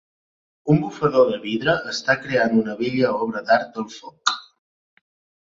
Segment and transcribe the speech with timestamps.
[0.75, 4.35] Un bufador de vidre està creant una bella obra d'art al foc.